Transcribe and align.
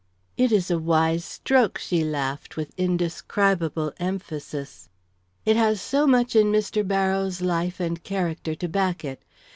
"It 0.35 0.51
is 0.51 0.71
a 0.71 0.79
wise 0.79 1.23
stroke," 1.23 1.77
she 1.77 2.03
laughed, 2.03 2.57
with 2.57 2.73
indescribable 2.75 3.93
emphasis. 3.99 4.89
"It 5.45 5.55
has 5.57 5.79
so 5.79 6.07
much 6.07 6.35
in 6.35 6.47
Mr. 6.47 6.81
Barrows' 6.87 7.41
life 7.41 7.79
and 7.79 8.03
character 8.03 8.55
to 8.55 8.67
back 8.67 9.05
it. 9.05 9.21